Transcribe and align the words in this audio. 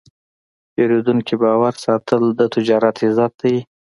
د 0.03 0.03
پیرودونکي 0.73 1.35
باور 1.41 1.73
ساتل 1.85 2.23
د 2.39 2.41
تجارت 2.55 2.95
عزت 3.05 3.33
دی. 3.41 3.57